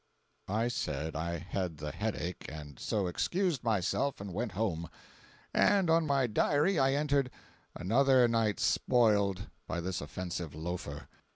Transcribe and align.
555.jpg 0.49 0.55
(42K) 0.55 0.59
I 0.59 0.67
said 0.69 1.15
I 1.15 1.37
had 1.37 1.77
the 1.77 1.91
headache, 1.91 2.45
and 2.49 2.79
so 2.79 3.05
excused 3.05 3.63
myself 3.63 4.19
and 4.19 4.33
went 4.33 4.53
home. 4.53 4.89
And 5.53 5.91
on 5.91 6.07
my 6.07 6.25
diary 6.25 6.79
I 6.79 6.93
entered 6.95 7.29
"another 7.75 8.27
night 8.27 8.59
spoiled" 8.59 9.51
by 9.67 9.79
this 9.79 10.01
offensive 10.01 10.55
loafer. 10.55 11.07